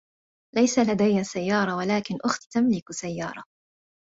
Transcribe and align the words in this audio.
ليس 0.55 0.79
لدي 0.79 1.23
سيارة، 1.23 1.75
ولكن 1.77 2.17
أختي 2.25 2.47
تملك 2.51 2.91
سيارة. 2.91 3.43